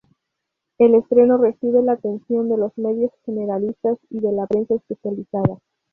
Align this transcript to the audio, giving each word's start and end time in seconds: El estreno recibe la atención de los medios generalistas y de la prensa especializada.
El 0.79 0.95
estreno 0.95 1.37
recibe 1.37 1.83
la 1.83 1.91
atención 1.91 2.49
de 2.49 2.57
los 2.57 2.75
medios 2.75 3.11
generalistas 3.23 3.99
y 4.09 4.17
de 4.19 4.31
la 4.31 4.47
prensa 4.47 4.73
especializada. 4.73 5.59